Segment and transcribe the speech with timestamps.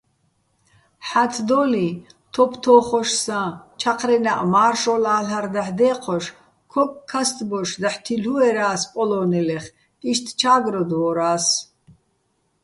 [1.07, 1.87] ჰ̦ა́თდოლიჼ
[2.33, 3.41] თოფთო́ხოშსაჼ
[3.79, 6.25] ჩაჴრენაჸ მა́რშოლალ'არ დაჰ̦ დე́ჴოშ,
[6.71, 9.65] ქოკქასტბოშ დაჰ̦ თილ'უერა́ს პოლო́ნელეხ,
[10.11, 11.47] იშტ "ჩა́გროდვორას".